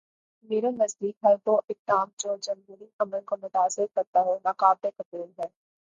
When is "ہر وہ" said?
1.23-1.59